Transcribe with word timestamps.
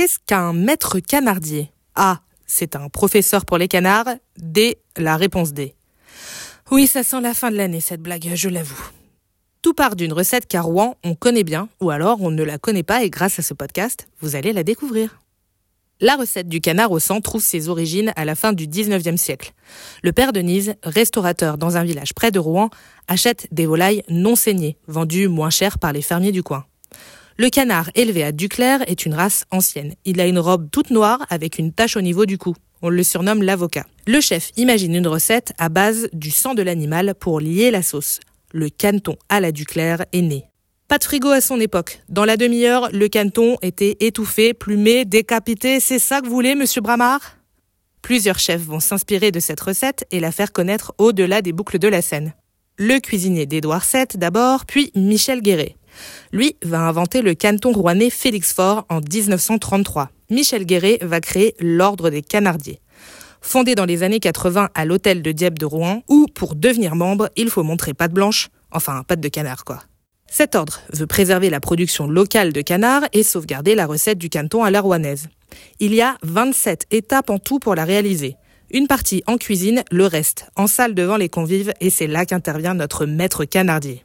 Qu'est-ce 0.00 0.18
qu'un 0.18 0.54
maître 0.54 0.98
canardier 0.98 1.70
A. 1.94 2.20
C'est 2.46 2.74
un 2.74 2.88
professeur 2.88 3.44
pour 3.44 3.58
les 3.58 3.68
canards. 3.68 4.08
D. 4.38 4.78
La 4.96 5.18
réponse 5.18 5.52
D. 5.52 5.74
Oui, 6.70 6.86
ça 6.86 7.02
sent 7.02 7.20
la 7.20 7.34
fin 7.34 7.50
de 7.50 7.56
l'année, 7.56 7.82
cette 7.82 8.00
blague, 8.00 8.30
je 8.34 8.48
l'avoue. 8.48 8.82
Tout 9.60 9.74
part 9.74 9.96
d'une 9.96 10.14
recette 10.14 10.46
qu'à 10.46 10.62
Rouen, 10.62 10.96
on 11.04 11.14
connaît 11.14 11.44
bien, 11.44 11.68
ou 11.82 11.90
alors 11.90 12.22
on 12.22 12.30
ne 12.30 12.42
la 12.42 12.56
connaît 12.56 12.82
pas 12.82 13.04
et 13.04 13.10
grâce 13.10 13.38
à 13.40 13.42
ce 13.42 13.52
podcast, 13.52 14.08
vous 14.22 14.36
allez 14.36 14.54
la 14.54 14.62
découvrir. 14.62 15.20
La 16.00 16.16
recette 16.16 16.48
du 16.48 16.62
canard 16.62 16.92
au 16.92 16.98
sang 16.98 17.20
trouve 17.20 17.42
ses 17.42 17.68
origines 17.68 18.14
à 18.16 18.24
la 18.24 18.36
fin 18.36 18.54
du 18.54 18.68
19e 18.68 19.18
siècle. 19.18 19.52
Le 20.02 20.12
père 20.12 20.32
Denise, 20.32 20.76
restaurateur 20.82 21.58
dans 21.58 21.76
un 21.76 21.84
village 21.84 22.14
près 22.14 22.30
de 22.30 22.38
Rouen, 22.38 22.70
achète 23.06 23.48
des 23.52 23.66
volailles 23.66 24.02
non 24.08 24.34
saignées, 24.34 24.78
vendues 24.86 25.28
moins 25.28 25.50
cher 25.50 25.78
par 25.78 25.92
les 25.92 26.00
fermiers 26.00 26.32
du 26.32 26.42
coin. 26.42 26.64
Le 27.40 27.48
canard 27.48 27.88
élevé 27.94 28.22
à 28.22 28.32
Duclair 28.32 28.82
est 28.86 29.06
une 29.06 29.14
race 29.14 29.46
ancienne. 29.50 29.94
Il 30.04 30.20
a 30.20 30.26
une 30.26 30.38
robe 30.38 30.68
toute 30.70 30.90
noire 30.90 31.24
avec 31.30 31.58
une 31.58 31.72
tache 31.72 31.96
au 31.96 32.02
niveau 32.02 32.26
du 32.26 32.36
cou. 32.36 32.54
On 32.82 32.90
le 32.90 33.02
surnomme 33.02 33.42
l'avocat. 33.42 33.86
Le 34.06 34.20
chef 34.20 34.50
imagine 34.58 34.94
une 34.94 35.06
recette 35.06 35.54
à 35.56 35.70
base 35.70 36.10
du 36.12 36.30
sang 36.30 36.52
de 36.52 36.60
l'animal 36.60 37.14
pour 37.18 37.40
lier 37.40 37.70
la 37.70 37.80
sauce. 37.80 38.20
Le 38.52 38.68
caneton 38.68 39.16
à 39.30 39.40
la 39.40 39.52
Duclair 39.52 40.04
est 40.12 40.20
né. 40.20 40.44
Pas 40.86 40.98
de 40.98 41.04
frigo 41.04 41.30
à 41.30 41.40
son 41.40 41.58
époque. 41.60 42.02
Dans 42.10 42.26
la 42.26 42.36
demi-heure, 42.36 42.90
le 42.92 43.08
caneton 43.08 43.56
était 43.62 43.96
étouffé, 44.00 44.52
plumé, 44.52 45.06
décapité. 45.06 45.80
C'est 45.80 45.98
ça 45.98 46.20
que 46.20 46.26
vous 46.26 46.34
voulez, 46.34 46.54
monsieur 46.54 46.82
Bramard? 46.82 47.38
Plusieurs 48.02 48.38
chefs 48.38 48.60
vont 48.60 48.80
s'inspirer 48.80 49.30
de 49.30 49.40
cette 49.40 49.60
recette 49.62 50.04
et 50.10 50.20
la 50.20 50.30
faire 50.30 50.52
connaître 50.52 50.92
au-delà 50.98 51.40
des 51.40 51.54
boucles 51.54 51.78
de 51.78 51.88
la 51.88 52.02
Seine. 52.02 52.34
Le 52.76 52.98
cuisinier 52.98 53.46
d'Édouard 53.46 53.86
VII 53.90 54.04
d'abord, 54.16 54.66
puis 54.66 54.92
Michel 54.94 55.40
Guéret. 55.40 55.76
Lui 56.32 56.56
va 56.62 56.80
inventer 56.80 57.22
le 57.22 57.34
caneton 57.34 57.72
rouennais 57.72 58.10
Félix 58.10 58.52
Faure 58.52 58.86
en 58.88 59.00
1933. 59.00 60.10
Michel 60.30 60.64
Guéret 60.64 60.98
va 61.02 61.20
créer 61.20 61.54
l'Ordre 61.60 62.10
des 62.10 62.22
Canardiers. 62.22 62.80
Fondé 63.40 63.74
dans 63.74 63.86
les 63.86 64.02
années 64.02 64.20
80 64.20 64.68
à 64.74 64.84
l'hôtel 64.84 65.22
de 65.22 65.32
Dieppe 65.32 65.58
de 65.58 65.66
Rouen, 65.66 66.02
où, 66.08 66.26
pour 66.34 66.54
devenir 66.54 66.94
membre, 66.94 67.30
il 67.36 67.50
faut 67.50 67.62
montrer 67.62 67.94
patte 67.94 68.12
blanche, 68.12 68.48
enfin 68.70 69.02
patte 69.06 69.20
de 69.20 69.28
canard 69.28 69.64
quoi. 69.64 69.82
Cet 70.30 70.54
ordre 70.54 70.80
veut 70.92 71.08
préserver 71.08 71.50
la 71.50 71.58
production 71.58 72.06
locale 72.06 72.52
de 72.52 72.60
canards 72.60 73.02
et 73.12 73.24
sauvegarder 73.24 73.74
la 73.74 73.86
recette 73.86 74.18
du 74.18 74.28
canton 74.28 74.62
à 74.62 74.70
la 74.70 74.80
rouennaise. 74.80 75.28
Il 75.80 75.92
y 75.92 76.02
a 76.02 76.16
27 76.22 76.86
étapes 76.92 77.30
en 77.30 77.38
tout 77.38 77.58
pour 77.58 77.74
la 77.74 77.84
réaliser. 77.84 78.36
Une 78.72 78.86
partie 78.86 79.24
en 79.26 79.36
cuisine, 79.36 79.82
le 79.90 80.06
reste 80.06 80.46
en 80.54 80.68
salle 80.68 80.94
devant 80.94 81.16
les 81.16 81.28
convives 81.28 81.72
et 81.80 81.90
c'est 81.90 82.06
là 82.06 82.24
qu'intervient 82.24 82.74
notre 82.74 83.06
maître 83.06 83.44
canardier. 83.44 84.04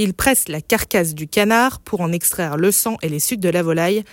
Il 0.00 0.14
presse 0.14 0.46
la 0.46 0.60
carcasse 0.60 1.12
du 1.12 1.26
canard 1.26 1.80
pour 1.80 2.00
en 2.00 2.12
extraire 2.12 2.56
le 2.56 2.70
sang 2.70 2.96
et 3.02 3.08
les 3.08 3.18
sucs 3.18 3.40
de 3.40 3.48
la 3.48 3.64
volaille 3.64 4.04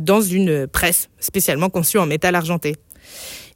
dans 0.00 0.22
une 0.22 0.66
presse 0.66 1.10
spécialement 1.20 1.68
conçue 1.68 1.98
en 1.98 2.06
métal 2.06 2.34
argenté. 2.34 2.76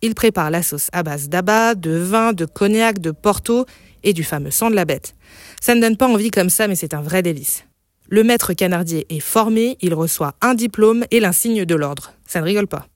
Il 0.03 0.14
prépare 0.14 0.51
la 0.51 0.62
sauce 0.62 0.89
à 0.92 1.03
base 1.03 1.31
d'abat, 1.31 1.75
de 1.75 1.92
vin, 1.92 2.34
de 2.34 2.45
cognac, 2.45 2.98
de 2.98 3.11
porto 3.11 3.64
et 4.03 4.12
du 4.12 4.23
fameux 4.23 4.51
sang 4.51 4.69
de 4.69 4.75
la 4.75 4.84
bête. 4.84 5.14
Ça 5.62 5.75
ne 5.75 5.81
donne 5.81 5.97
pas 5.97 6.09
envie 6.09 6.31
comme 6.31 6.51
ça, 6.51 6.69
mais 6.69 6.75
c'est 6.75 6.92
un 6.92 7.01
vrai 7.01 7.23
délice. 7.23 7.64
Le 8.07 8.23
maître 8.23 8.53
canardier 8.53 9.07
est 9.09 9.20
formé, 9.20 9.79
il 9.81 9.95
reçoit 9.95 10.34
un 10.42 10.55
diplôme 10.55 11.07
et 11.11 11.20
l'insigne 11.20 11.64
de 11.64 11.75
l'ordre. 11.75 12.12
Ça 12.27 12.41
ne 12.41 12.45
rigole 12.45 12.67
pas. 12.67 12.86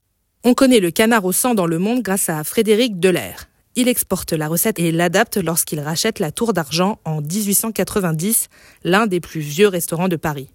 On 0.45 0.53
connaît 0.53 0.81
le 0.81 0.91
canard 0.91 1.25
au 1.25 1.33
sang 1.33 1.55
dans 1.55 1.67
le 1.67 1.79
monde 1.79 2.03
grâce 2.03 2.29
à 2.29 2.45
Frédéric 2.45 3.01
Delair. 3.01 3.49
Il 3.79 3.89
exporte 3.89 4.33
la 4.33 4.49
recette 4.49 4.79
et 4.79 4.91
l'adapte 4.91 5.37
lorsqu'il 5.37 5.81
rachète 5.81 6.19
la 6.19 6.33
Tour 6.33 6.55
d'Argent 6.55 6.99
en 7.05 7.21
1890, 7.21 8.49
l'un 8.85 9.07
des 9.07 9.21
plus 9.21 9.41
vieux 9.41 9.69
restaurants 9.69 10.09
de 10.09 10.17
Paris. 10.17 10.49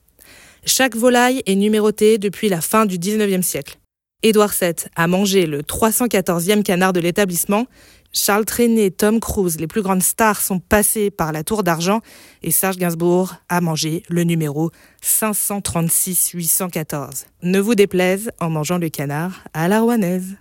Chaque 0.66 0.96
volaille 0.96 1.44
est 1.46 1.56
numérotée 1.56 2.18
depuis 2.18 2.50
la 2.50 2.62
fin 2.62 2.88
du 2.88 2.98
19e 2.98 3.44
siècle. 3.44 3.78
Édouard 4.24 4.54
VII 4.60 4.74
a 4.96 5.08
mangé 5.08 5.46
le 5.46 5.62
314e 5.62 6.64
canard 6.64 6.94
de 6.94 7.00
l'établissement 7.00 7.68
Charles 8.14 8.46
Trenet, 8.46 8.92
Tom 8.92 9.22
Cruise, 9.22 9.60
les 9.60 9.68
plus 9.68 9.82
grandes 9.82 10.04
stars 10.04 10.42
sont 10.42 10.60
passés 10.60 11.10
par 11.12 11.32
la 11.32 11.46
Tour 11.46 11.64
d'Argent 11.64 12.02
et 12.44 12.52
Serge 12.52 12.76
Gainsbourg 12.78 13.36
a 13.48 13.62
mangé 13.62 14.04
le 14.10 14.24
numéro 14.24 14.70
536-814. 15.02 17.28
Ne 17.44 17.60
vous 17.60 17.76
déplaise 17.76 18.32
en 18.40 18.50
mangeant 18.50 18.80
le 18.80 18.90
canard 18.90 19.40
à 19.54 19.70
la 19.70 19.80
rouennaise. 19.80 20.36